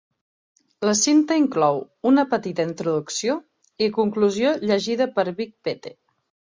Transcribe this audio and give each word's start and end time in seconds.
La 0.87 0.95
cinta 1.01 1.37
inclou 1.41 1.77
una 2.13 2.25
petita 2.33 2.67
introducció 2.71 3.39
i 3.85 3.93
conclusió 4.01 4.59
llegida 4.69 5.13
per 5.17 5.31
Big 5.41 5.59
Pete. 5.71 5.99